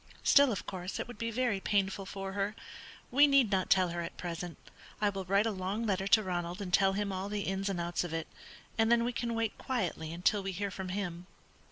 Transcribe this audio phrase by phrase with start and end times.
[0.23, 2.55] Still, of course, it would be very painful for her.
[3.11, 4.57] We need not tell her at present;
[4.99, 7.79] I will write a long letter to Ronald and tell him all the ins and
[7.79, 8.25] outs of it,
[8.79, 11.27] and then we can wait quietly until we hear from him."